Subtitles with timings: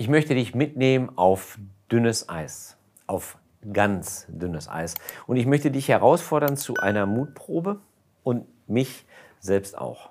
[0.00, 1.58] Ich möchte dich mitnehmen auf
[1.92, 3.36] dünnes Eis, auf
[3.70, 4.94] ganz dünnes Eis.
[5.26, 7.80] Und ich möchte dich herausfordern zu einer Mutprobe
[8.22, 9.04] und mich
[9.40, 10.08] selbst auch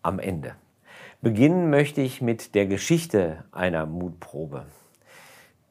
[0.00, 0.54] am Ende.
[1.20, 4.64] Beginnen möchte ich mit der Geschichte einer Mutprobe.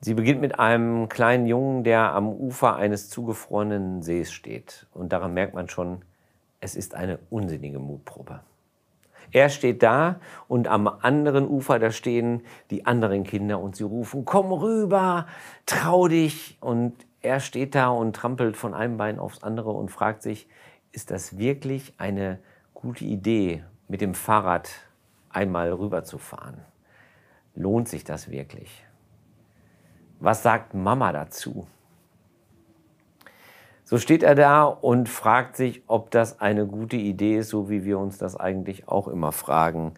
[0.01, 4.85] Sie beginnt mit einem kleinen Jungen, der am Ufer eines zugefrorenen Sees steht.
[4.93, 6.03] Und daran merkt man schon,
[6.59, 8.41] es ist eine unsinnige Mutprobe.
[9.31, 14.25] Er steht da und am anderen Ufer, da stehen die anderen Kinder und sie rufen,
[14.25, 15.27] komm rüber,
[15.65, 16.57] trau dich.
[16.59, 20.47] Und er steht da und trampelt von einem Bein aufs andere und fragt sich,
[20.91, 22.39] ist das wirklich eine
[22.73, 24.69] gute Idee, mit dem Fahrrad
[25.29, 26.61] einmal rüberzufahren?
[27.55, 28.85] Lohnt sich das wirklich?
[30.19, 31.67] Was sagt Mama dazu?
[33.91, 37.83] So steht er da und fragt sich, ob das eine gute Idee ist, so wie
[37.83, 39.95] wir uns das eigentlich auch immer fragen.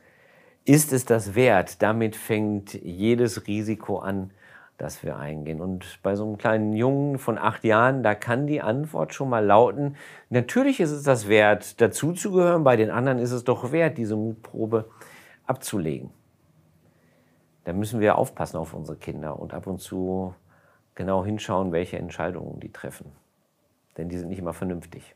[0.65, 1.83] Ist es das wert?
[1.83, 4.31] Damit fängt jedes Risiko an,
[4.79, 5.61] das wir eingehen.
[5.61, 9.45] Und bei so einem kleinen Jungen von acht Jahren, da kann die Antwort schon mal
[9.45, 9.95] lauten,
[10.31, 14.89] natürlich ist es das wert, dazuzugehören, bei den anderen ist es doch wert, diese Mutprobe
[15.45, 16.09] abzulegen.
[17.63, 20.33] Da müssen wir aufpassen auf unsere Kinder und ab und zu
[20.95, 23.22] genau hinschauen, welche Entscheidungen die treffen
[23.97, 25.15] denn die sind nicht immer vernünftig.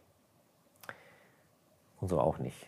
[2.00, 2.68] Unsere auch nicht.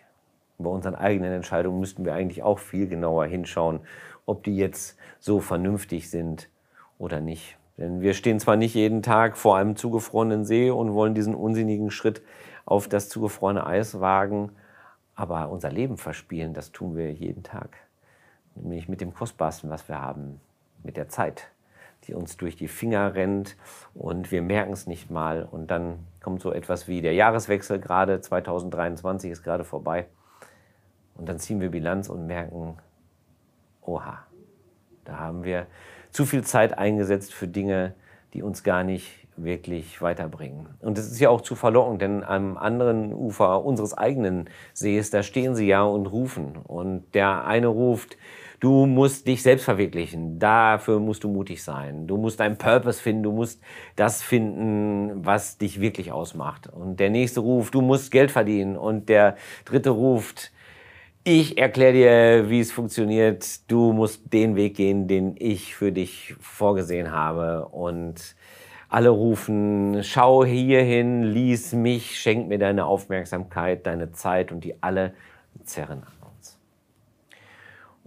[0.58, 3.80] Bei unseren eigenen Entscheidungen müssten wir eigentlich auch viel genauer hinschauen,
[4.26, 6.50] ob die jetzt so vernünftig sind
[6.98, 7.58] oder nicht.
[7.78, 11.92] Denn wir stehen zwar nicht jeden Tag vor einem zugefrorenen See und wollen diesen unsinnigen
[11.92, 12.22] Schritt
[12.66, 14.52] auf das zugefrorene Eis wagen,
[15.16, 17.78] aber unser Leben verspielen, das tun wir jeden Tag.
[18.56, 20.42] Nämlich mit dem Kostbarsten, was wir haben,
[20.84, 21.52] mit der Zeit
[22.10, 23.56] die uns durch die Finger rennt
[23.94, 25.48] und wir merken es nicht mal.
[25.50, 30.08] Und dann kommt so etwas wie der Jahreswechsel gerade, 2023 ist gerade vorbei.
[31.14, 32.78] Und dann ziehen wir Bilanz und merken,
[33.82, 34.26] oha,
[35.06, 35.68] da haben wir
[36.10, 37.94] zu viel Zeit eingesetzt für Dinge,
[38.34, 40.68] die uns gar nicht wirklich weiterbringen.
[40.82, 45.22] Und das ist ja auch zu verlockend, denn am anderen Ufer unseres eigenen Sees, da
[45.22, 46.58] stehen sie ja und rufen.
[46.58, 48.18] Und der eine ruft,
[48.60, 50.38] Du musst dich selbst verwirklichen.
[50.38, 52.08] Dafür musst du mutig sein.
[52.08, 53.24] Du musst deinen Purpose finden.
[53.24, 53.62] Du musst
[53.96, 56.68] das finden, was dich wirklich ausmacht.
[56.68, 58.76] Und der nächste ruft, du musst Geld verdienen.
[58.76, 60.52] Und der dritte ruft,
[61.24, 63.70] ich erkläre dir, wie es funktioniert.
[63.72, 67.66] Du musst den Weg gehen, den ich für dich vorgesehen habe.
[67.68, 68.36] Und
[68.90, 75.14] alle rufen, schau hierhin, lies mich, schenk mir deine Aufmerksamkeit, deine Zeit und die alle
[75.64, 76.19] zerren an.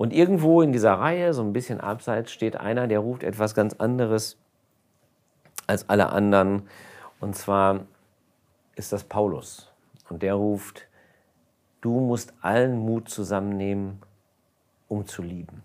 [0.03, 3.75] Und irgendwo in dieser Reihe, so ein bisschen abseits, steht einer, der ruft etwas ganz
[3.75, 4.37] anderes
[5.69, 6.63] als alle anderen.
[7.21, 7.87] Und zwar
[8.75, 9.71] ist das Paulus.
[10.09, 10.89] Und der ruft,
[11.83, 14.03] du musst allen Mut zusammennehmen,
[14.89, 15.63] um zu lieben.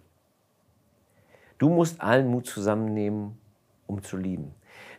[1.58, 3.40] Du musst allen Mut zusammennehmen,
[3.88, 4.54] um zu lieben.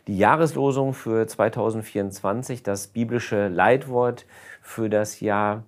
[0.07, 4.25] Die Jahreslosung für 2024, das biblische Leitwort
[4.61, 5.63] für das Jahr,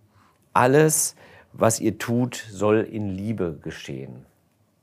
[0.51, 1.15] alles,
[1.53, 4.25] was ihr tut, soll in Liebe geschehen.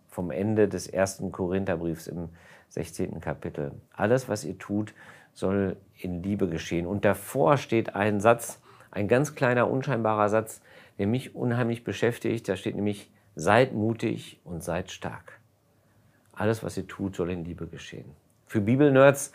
[0.09, 2.29] Vom Ende des ersten Korintherbriefs im
[2.71, 3.21] 16.
[3.21, 3.73] Kapitel.
[3.93, 4.95] Alles, was ihr tut,
[5.33, 6.87] soll in Liebe geschehen.
[6.87, 10.61] Und davor steht ein Satz, ein ganz kleiner, unscheinbarer Satz,
[10.99, 12.49] der mich unheimlich beschäftigt.
[12.49, 15.39] Da steht nämlich, seid mutig und seid stark.
[16.33, 18.11] Alles, was ihr tut, soll in Liebe geschehen.
[18.47, 19.33] Für Bibelnerds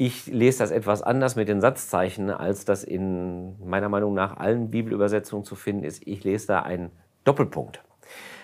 [0.00, 4.70] ich lese das etwas anders mit den Satzzeichen, als das in meiner Meinung nach allen
[4.70, 6.06] Bibelübersetzungen zu finden ist.
[6.06, 6.92] Ich lese da einen
[7.24, 7.82] Doppelpunkt.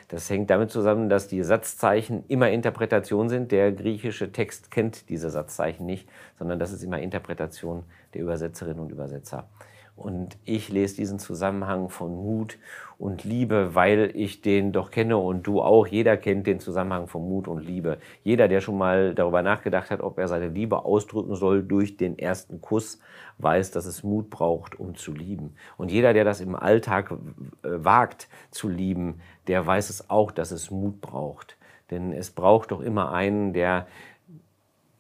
[0.09, 3.53] Das hängt damit zusammen, dass die Satzzeichen immer Interpretation sind.
[3.53, 7.85] Der griechische Text kennt diese Satzzeichen nicht, sondern das ist immer Interpretation
[8.15, 9.49] der Übersetzerinnen und Übersetzer.
[9.97, 12.59] Und ich lese diesen Zusammenhang von Mut
[12.99, 15.87] und Liebe, weil ich den doch kenne und du auch.
[15.87, 17.99] Jeder kennt den Zusammenhang von Mut und Liebe.
[18.25, 22.19] Jeder, der schon mal darüber nachgedacht hat, ob er seine Liebe ausdrücken soll durch den
[22.19, 22.99] ersten Kuss,
[23.39, 25.55] weiß, dass es Mut braucht, um zu lieben.
[25.77, 27.17] Und jeder, der das im Alltag äh,
[27.63, 31.57] wagt zu lieben, der weiß es auch, dass es Mut braucht.
[31.91, 33.87] Denn es braucht doch immer einen, der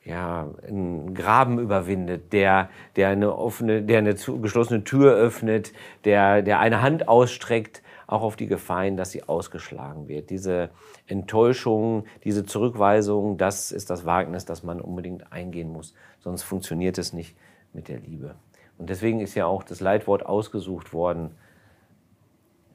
[0.05, 5.73] ja, einen Graben überwindet, der, der eine offene, der eine zu, geschlossene Tür öffnet,
[6.05, 10.29] der, der eine Hand ausstreckt, auch auf die Gefallen, dass sie ausgeschlagen wird.
[10.29, 10.69] Diese
[11.07, 15.95] Enttäuschung, diese Zurückweisung, das ist das Wagnis, das man unbedingt eingehen muss.
[16.19, 17.35] Sonst funktioniert es nicht
[17.73, 18.35] mit der Liebe.
[18.77, 21.31] Und deswegen ist ja auch das Leitwort ausgesucht worden,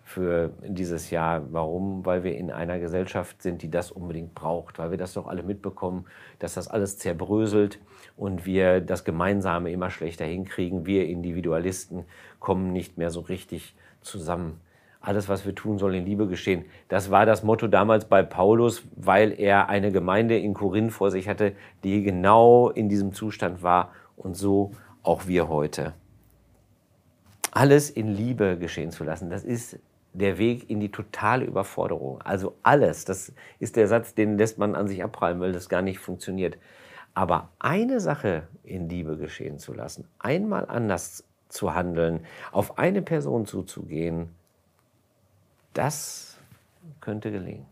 [0.09, 1.43] für dieses Jahr.
[1.51, 2.03] Warum?
[2.03, 5.43] Weil wir in einer Gesellschaft sind, die das unbedingt braucht, weil wir das doch alle
[5.43, 6.05] mitbekommen,
[6.39, 7.77] dass das alles zerbröselt
[8.17, 10.87] und wir das Gemeinsame immer schlechter hinkriegen.
[10.87, 12.05] Wir Individualisten
[12.39, 14.59] kommen nicht mehr so richtig zusammen.
[14.99, 16.65] alles, was wir tun, soll in Liebe geschehen.
[16.87, 21.29] Das war das Motto damals bei Paulus, weil er eine Gemeinde in Korinth vor sich
[21.29, 21.53] hatte,
[21.83, 24.71] die genau in diesem Zustand war und so
[25.03, 25.93] auch wir heute.
[27.51, 29.79] Alles in Liebe geschehen zu lassen, das ist
[30.19, 32.21] der Weg in die totale Überforderung.
[32.21, 35.81] Also alles, das ist der Satz, den lässt man an sich abprallen, weil das gar
[35.81, 36.57] nicht funktioniert.
[37.13, 43.45] Aber eine Sache in Liebe geschehen zu lassen, einmal anders zu handeln, auf eine Person
[43.45, 44.29] zuzugehen,
[45.73, 46.37] das
[47.01, 47.65] könnte gelingen.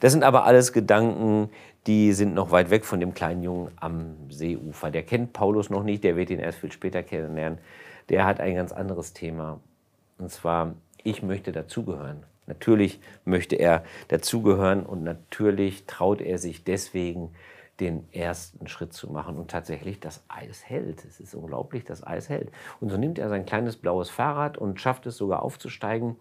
[0.00, 1.50] Das sind aber alles Gedanken,
[1.86, 4.90] die sind noch weit weg von dem kleinen Jungen am Seeufer.
[4.90, 7.58] Der kennt Paulus noch nicht, der wird ihn erst viel später kennenlernen.
[8.08, 9.60] Der hat ein ganz anderes Thema.
[10.18, 10.74] Und zwar,
[11.04, 12.24] ich möchte dazugehören.
[12.46, 17.30] Natürlich möchte er dazugehören und natürlich traut er sich deswegen,
[17.80, 19.36] den ersten Schritt zu machen.
[19.36, 21.04] Und tatsächlich, das Eis hält.
[21.04, 22.50] Es ist unglaublich, das Eis hält.
[22.80, 26.16] Und so nimmt er sein kleines blaues Fahrrad und schafft es sogar aufzusteigen.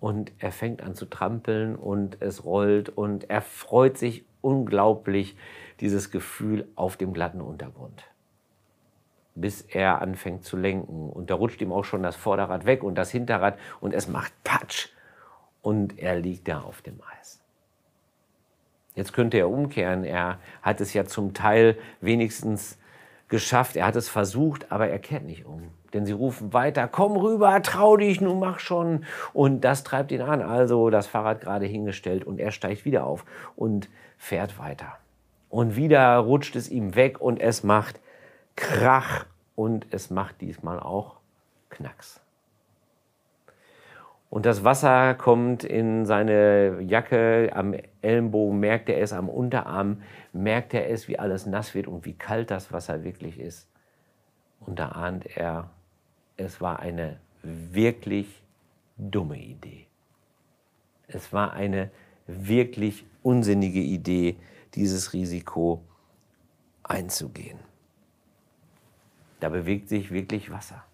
[0.00, 5.36] Und er fängt an zu trampeln und es rollt und er freut sich unglaublich,
[5.80, 8.04] dieses Gefühl auf dem glatten Untergrund.
[9.34, 11.10] Bis er anfängt zu lenken.
[11.10, 14.32] Und da rutscht ihm auch schon das Vorderrad weg und das Hinterrad und es macht
[14.44, 14.88] Patsch.
[15.62, 17.40] Und er liegt da auf dem Eis.
[18.94, 20.04] Jetzt könnte er umkehren.
[20.04, 22.78] Er hat es ja zum Teil wenigstens
[23.28, 23.76] geschafft.
[23.76, 25.70] Er hat es versucht, aber er kehrt nicht um.
[25.92, 29.04] Denn sie rufen weiter, komm rüber, trau dich, nun mach schon.
[29.32, 30.42] Und das treibt ihn an.
[30.42, 33.24] Also das Fahrrad gerade hingestellt und er steigt wieder auf
[33.56, 33.88] und
[34.18, 34.98] fährt weiter.
[35.48, 38.00] Und wieder rutscht es ihm weg und es macht
[38.56, 41.18] Krach und es macht diesmal auch
[41.70, 42.20] Knacks.
[44.30, 50.02] Und das Wasser kommt in seine Jacke, am Ellenbogen merkt er es, am Unterarm
[50.32, 53.68] merkt er es, wie alles nass wird und wie kalt das Wasser wirklich ist.
[54.58, 55.70] Und da ahnt er,
[56.36, 58.42] es war eine wirklich
[58.96, 59.86] dumme Idee.
[61.06, 61.90] Es war eine
[62.26, 64.36] wirklich unsinnige Idee,
[64.74, 65.84] dieses Risiko
[66.82, 67.58] einzugehen.
[69.40, 70.84] Da bewegt sich wirklich Wasser.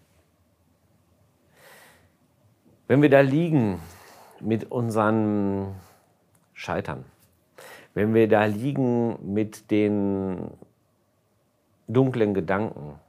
[2.87, 3.79] Wenn wir da liegen
[4.39, 5.75] mit unseren
[6.53, 7.05] Scheitern,
[7.93, 10.51] wenn wir da liegen mit den
[11.87, 12.99] dunklen Gedanken,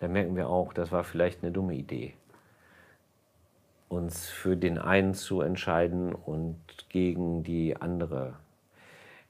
[0.00, 2.14] dann merken wir auch, das war vielleicht eine dumme Idee,
[3.88, 6.58] uns für den einen zu entscheiden und
[6.88, 8.34] gegen die andere.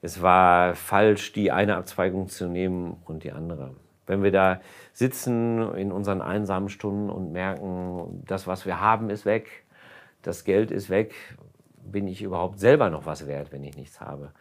[0.01, 3.75] Es war falsch, die eine Abzweigung zu nehmen und die andere.
[4.05, 4.61] Wenn wir da
[4.91, 9.63] sitzen in unseren einsamen Stunden und merken, das, was wir haben, ist weg,
[10.21, 11.13] das Geld ist weg,
[11.77, 14.31] bin ich überhaupt selber noch was wert, wenn ich nichts habe?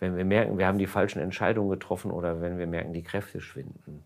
[0.00, 3.40] Wenn wir merken, wir haben die falschen Entscheidungen getroffen oder wenn wir merken, die Kräfte
[3.40, 4.04] schwinden,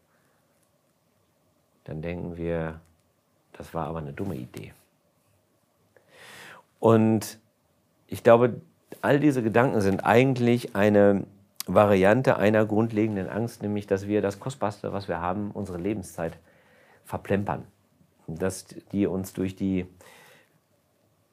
[1.85, 2.81] dann denken wir,
[3.53, 4.73] das war aber eine dumme Idee.
[6.81, 7.38] Und
[8.06, 8.61] ich glaube,
[9.03, 11.25] all diese Gedanken sind eigentlich eine
[11.67, 16.38] Variante einer grundlegenden Angst, nämlich dass wir das Kostbarste, was wir haben, unsere Lebenszeit
[17.05, 17.64] verplempern.
[18.26, 19.87] Dass die uns durch die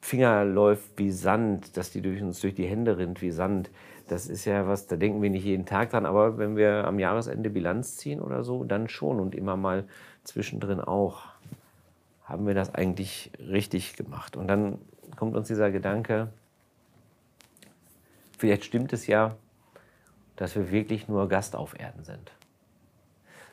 [0.00, 3.70] Finger läuft wie Sand, dass die durch uns durch die Hände rinnt wie Sand.
[4.08, 6.98] Das ist ja was, da denken wir nicht jeden Tag dran, aber wenn wir am
[6.98, 9.84] Jahresende Bilanz ziehen oder so, dann schon und immer mal
[10.24, 11.26] zwischendrin auch.
[12.24, 14.36] Haben wir das eigentlich richtig gemacht?
[14.36, 14.78] Und dann
[15.16, 16.28] kommt uns dieser Gedanke,
[18.38, 19.36] vielleicht stimmt es ja,
[20.40, 22.32] dass wir wirklich nur Gast auf Erden sind.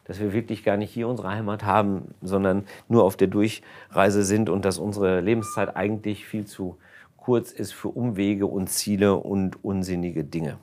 [0.06, 4.50] Dass wir wirklich gar nicht hier unsere Heimat haben, sondern nur auf der Durchreise sind
[4.50, 6.78] und dass unsere Lebenszeit eigentlich viel zu
[7.18, 10.60] kurz ist für Umwege und Ziele und unsinnige Dinge.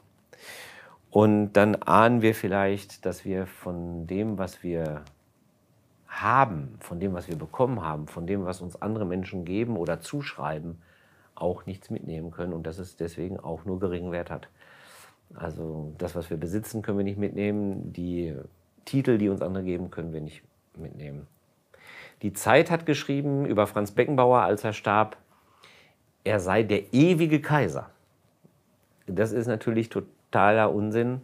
[1.11, 5.03] Und dann ahnen wir vielleicht, dass wir von dem, was wir
[6.07, 10.01] haben, von dem, was wir bekommen haben, von dem, was uns andere Menschen geben oder
[10.01, 10.79] zuschreiben,
[11.35, 14.49] auch nichts mitnehmen können und dass es deswegen auch nur geringen Wert hat.
[15.35, 17.93] Also das, was wir besitzen, können wir nicht mitnehmen.
[17.93, 18.35] Die
[18.85, 20.43] Titel, die uns andere geben, können wir nicht
[20.77, 21.27] mitnehmen.
[22.23, 25.17] Die Zeit hat geschrieben über Franz Beckenbauer, als er starb,
[26.23, 27.91] er sei der ewige Kaiser.
[29.07, 31.21] Das ist natürlich totaler Unsinn,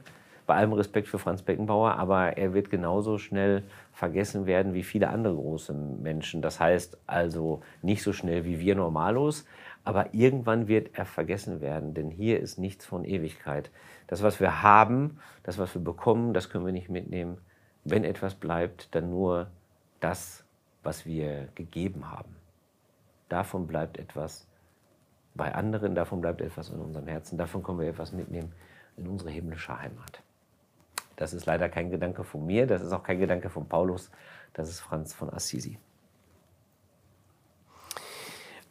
[0.46, 3.62] bei allem Respekt für Franz Beckenbauer, aber er wird genauso schnell
[3.92, 6.42] vergessen werden wie viele andere große Menschen.
[6.42, 9.46] Das heißt also nicht so schnell wie wir Normalos,
[9.84, 13.70] aber irgendwann wird er vergessen werden, denn hier ist nichts von Ewigkeit.
[14.06, 17.38] Das, was wir haben, das, was wir bekommen, das können wir nicht mitnehmen.
[17.84, 19.50] Wenn etwas bleibt, dann nur
[20.00, 20.44] das,
[20.82, 22.36] was wir gegeben haben.
[23.28, 24.46] Davon bleibt etwas
[25.34, 28.52] bei anderen, davon bleibt etwas in unserem Herzen, davon können wir etwas mitnehmen
[28.96, 30.22] in unsere himmlische Heimat.
[31.16, 34.10] Das ist leider kein Gedanke von mir, das ist auch kein Gedanke von Paulus,
[34.52, 35.78] das ist Franz von Assisi.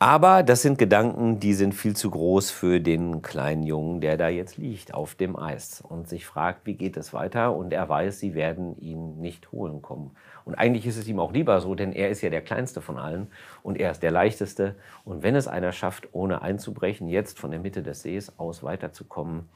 [0.01, 4.29] Aber das sind Gedanken, die sind viel zu groß für den kleinen Jungen, der da
[4.29, 7.53] jetzt liegt auf dem Eis und sich fragt, wie geht es weiter?
[7.53, 10.15] Und er weiß, sie werden ihn nicht holen kommen.
[10.45, 12.97] Und eigentlich ist es ihm auch lieber so, denn er ist ja der kleinste von
[12.97, 13.27] allen
[13.61, 14.75] und er ist der leichteste.
[15.03, 19.49] Und wenn es einer schafft, ohne einzubrechen, jetzt von der Mitte des Sees aus weiterzukommen,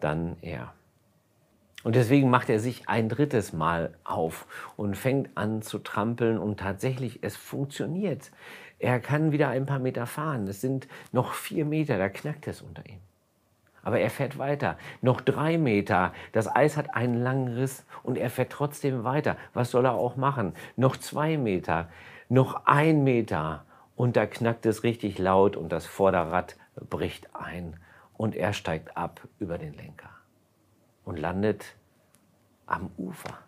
[0.00, 0.72] dann er.
[1.84, 6.58] Und deswegen macht er sich ein drittes Mal auf und fängt an zu trampeln und
[6.58, 8.32] tatsächlich, es funktioniert.
[8.78, 10.46] Er kann wieder ein paar Meter fahren.
[10.48, 13.00] Es sind noch vier Meter, da knackt es unter ihm.
[13.82, 14.76] Aber er fährt weiter.
[15.00, 16.12] Noch drei Meter.
[16.32, 19.36] Das Eis hat einen langen Riss und er fährt trotzdem weiter.
[19.54, 20.54] Was soll er auch machen?
[20.74, 21.88] Noch zwei Meter.
[22.28, 23.64] Noch ein Meter.
[23.94, 26.56] Und da knackt es richtig laut und das Vorderrad
[26.90, 27.76] bricht ein.
[28.16, 30.10] Und er steigt ab über den Lenker
[31.04, 31.76] und landet
[32.66, 33.38] am Ufer.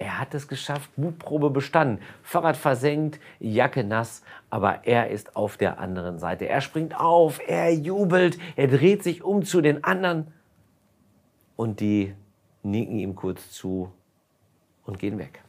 [0.00, 5.78] Er hat es geschafft, Mutprobe bestanden, Fahrrad versenkt, Jacke nass, aber er ist auf der
[5.78, 6.48] anderen Seite.
[6.48, 10.32] Er springt auf, er jubelt, er dreht sich um zu den anderen
[11.54, 12.14] und die
[12.62, 13.92] nicken ihm kurz zu
[14.86, 15.42] und gehen weg.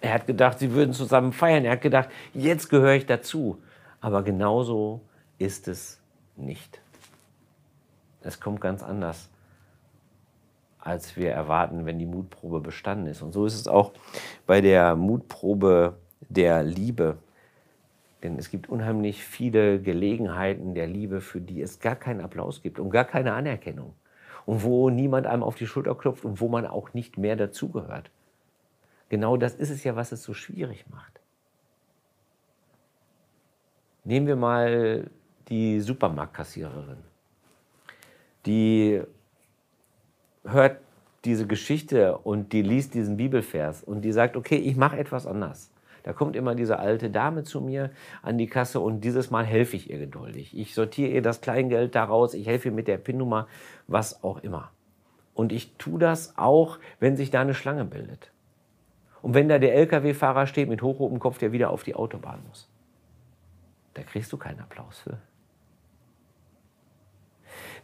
[0.00, 1.64] Er hat gedacht, sie würden zusammen feiern.
[1.64, 3.60] Er hat gedacht, jetzt gehöre ich dazu.
[4.00, 5.00] Aber genauso
[5.38, 6.00] ist es
[6.36, 6.80] nicht.
[8.20, 9.28] Es kommt ganz anders
[10.86, 13.20] als wir erwarten, wenn die Mutprobe bestanden ist.
[13.20, 13.92] Und so ist es auch
[14.46, 15.96] bei der Mutprobe
[16.28, 17.18] der Liebe.
[18.22, 22.78] Denn es gibt unheimlich viele Gelegenheiten der Liebe, für die es gar keinen Applaus gibt
[22.78, 23.94] und gar keine Anerkennung.
[24.46, 28.10] Und wo niemand einem auf die Schulter klopft und wo man auch nicht mehr dazugehört.
[29.08, 31.20] Genau das ist es ja, was es so schwierig macht.
[34.04, 35.10] Nehmen wir mal
[35.48, 36.98] die Supermarktkassiererin,
[38.46, 39.02] die
[40.46, 40.80] hört
[41.24, 45.70] diese Geschichte und die liest diesen Bibelvers und die sagt, okay, ich mache etwas anders.
[46.04, 47.90] Da kommt immer diese alte Dame zu mir
[48.22, 50.56] an die Kasse und dieses Mal helfe ich ihr geduldig.
[50.56, 53.48] Ich sortiere ihr das Kleingeld daraus, ich helfe ihr mit der PIN-Nummer,
[53.88, 54.70] was auch immer.
[55.34, 58.30] Und ich tue das auch, wenn sich da eine Schlange bildet.
[59.20, 62.68] Und wenn da der Lkw-Fahrer steht mit hochrotem Kopf, der wieder auf die Autobahn muss.
[63.94, 65.18] Da kriegst du keinen Applaus für.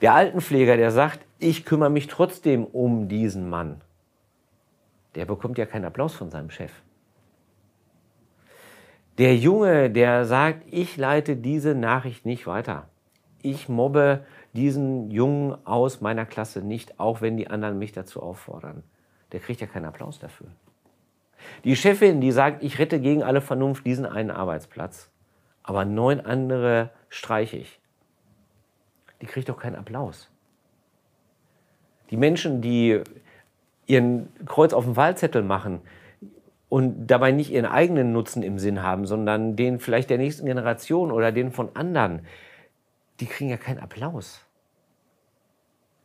[0.00, 3.80] Der Altenpfleger, der sagt, ich kümmere mich trotzdem um diesen Mann,
[5.14, 6.72] der bekommt ja keinen Applaus von seinem Chef.
[9.18, 12.88] Der Junge, der sagt, ich leite diese Nachricht nicht weiter.
[13.42, 18.82] Ich mobbe diesen Jungen aus meiner Klasse nicht, auch wenn die anderen mich dazu auffordern.
[19.32, 20.48] Der kriegt ja keinen Applaus dafür.
[21.64, 25.10] Die Chefin, die sagt, ich rette gegen alle Vernunft diesen einen Arbeitsplatz,
[25.62, 27.82] aber neun andere streiche ich
[29.22, 30.28] die kriegt doch keinen Applaus.
[32.12, 33.00] Die Menschen, die
[33.86, 35.80] ihren Kreuz auf dem Wahlzettel machen
[36.68, 41.10] und dabei nicht ihren eigenen Nutzen im Sinn haben, sondern den vielleicht der nächsten Generation
[41.10, 42.20] oder den von anderen,
[43.18, 44.46] die kriegen ja keinen Applaus.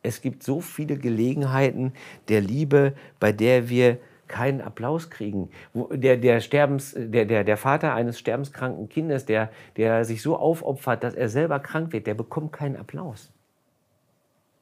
[0.02, 1.92] Es gibt so viele Gelegenheiten
[2.30, 3.98] der Liebe, bei der wir
[4.28, 5.50] keinen Applaus kriegen.
[5.74, 11.04] Der, der, Sterbens, der, der, der Vater eines sterbenskranken Kindes, der, der sich so aufopfert,
[11.04, 13.32] dass er selber krank wird, der bekommt keinen Applaus.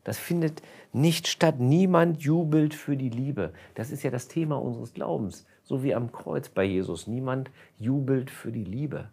[0.06, 0.62] Das findet
[0.94, 1.60] nicht statt.
[1.60, 3.52] Niemand jubelt für die Liebe.
[3.74, 5.46] Das ist ja das Thema unseres Glaubens.
[5.64, 7.08] So wie am Kreuz bei Jesus.
[7.08, 9.10] Niemand jubelt für die Liebe.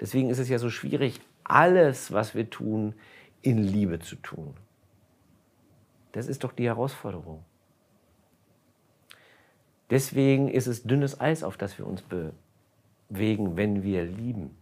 [0.00, 2.94] Deswegen ist es ja so schwierig, alles, was wir tun,
[3.42, 4.54] in Liebe zu tun.
[6.12, 7.44] Das ist doch die Herausforderung.
[9.88, 14.56] Deswegen ist es dünnes Eis, auf das wir uns bewegen, wenn wir lieben.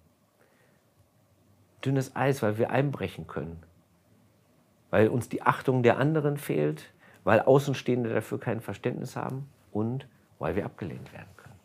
[1.83, 3.63] Dünnes Eis, weil wir einbrechen können,
[4.95, 6.93] weil uns die Achtung der anderen fehlt,
[7.25, 10.07] weil Außenstehende dafür kein Verständnis haben und
[10.39, 11.57] weil wir abgelehnt werden können.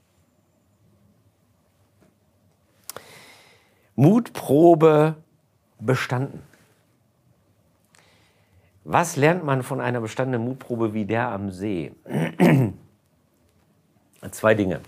[3.96, 5.16] Mutprobe
[5.80, 6.42] bestanden.
[8.84, 11.92] Was lernt man von einer bestandenen Mutprobe wie der am See?
[14.32, 14.82] Zwei Dinge.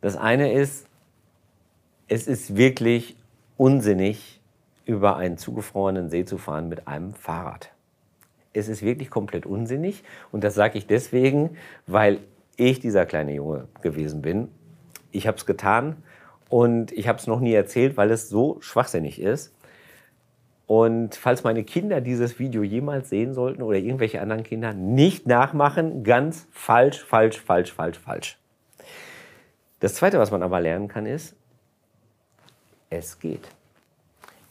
[0.00, 0.86] Das eine ist,
[2.06, 3.16] es ist wirklich
[3.56, 4.40] unsinnig,
[4.84, 7.70] über einen zugefrorenen See zu fahren mit einem Fahrrad.
[8.52, 12.20] Es ist wirklich komplett unsinnig und das sage ich deswegen, weil
[12.56, 14.48] ich dieser kleine Junge gewesen bin.
[15.10, 15.96] Ich habe es getan
[16.48, 19.54] und ich habe es noch nie erzählt, weil es so schwachsinnig ist.
[20.66, 26.04] Und falls meine Kinder dieses Video jemals sehen sollten oder irgendwelche anderen Kinder, nicht nachmachen,
[26.04, 28.38] ganz falsch, falsch, falsch, falsch, falsch.
[29.80, 31.36] Das Zweite, was man aber lernen kann, ist,
[32.88, 33.46] es geht.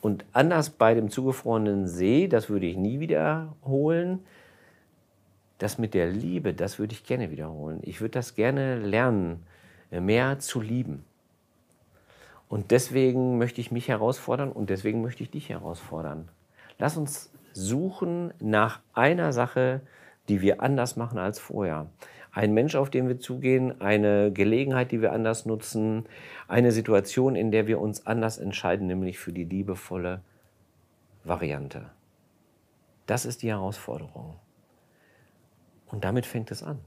[0.03, 4.19] Und anders bei dem zugefrorenen See, das würde ich nie wiederholen,
[5.59, 7.79] das mit der Liebe, das würde ich gerne wiederholen.
[7.83, 9.45] Ich würde das gerne lernen,
[9.91, 11.05] mehr zu lieben.
[12.49, 16.27] Und deswegen möchte ich mich herausfordern und deswegen möchte ich dich herausfordern.
[16.79, 19.79] Lass uns suchen nach einer Sache,
[20.27, 21.87] die wir anders machen als vorher.
[22.33, 26.05] Ein Mensch, auf den wir zugehen, eine Gelegenheit, die wir anders nutzen,
[26.47, 30.21] eine Situation, in der wir uns anders entscheiden, nämlich für die liebevolle
[31.23, 31.91] Variante.
[33.05, 34.35] Das ist die Herausforderung.
[35.85, 36.79] Und damit fängt es an.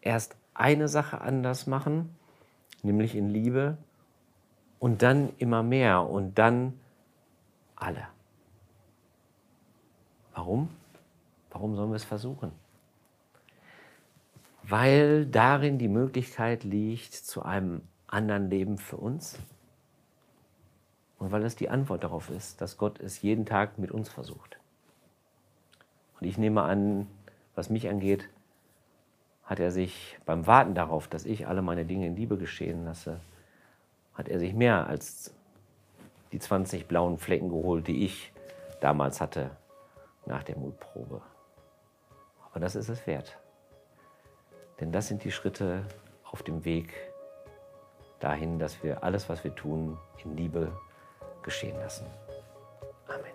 [0.00, 2.16] Erst eine Sache anders machen,
[2.82, 3.78] nämlich in Liebe,
[4.80, 6.78] und dann immer mehr und dann
[7.76, 8.08] alle.
[10.34, 10.70] Warum?
[11.50, 12.63] Warum sollen wir es versuchen?
[14.68, 19.38] Weil darin die Möglichkeit liegt zu einem anderen Leben für uns
[21.18, 24.58] und weil es die Antwort darauf ist, dass Gott es jeden Tag mit uns versucht.
[26.18, 27.06] Und ich nehme an,
[27.54, 28.28] was mich angeht,
[29.44, 33.20] hat er sich beim Warten darauf, dass ich alle meine Dinge in Liebe geschehen lasse,
[34.14, 35.34] hat er sich mehr als
[36.32, 38.32] die 20 blauen Flecken geholt, die ich
[38.80, 39.50] damals hatte
[40.24, 41.20] nach der Mutprobe.
[42.50, 43.38] Aber das ist es wert.
[44.80, 45.84] Denn das sind die Schritte
[46.30, 46.92] auf dem Weg
[48.20, 50.72] dahin, dass wir alles, was wir tun, in Liebe
[51.42, 52.06] geschehen lassen.
[53.06, 53.32] Amen.